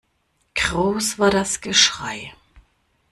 Groß 0.55 1.19
war 1.19 1.29
das 1.29 1.61
Geschrei. 1.61 2.33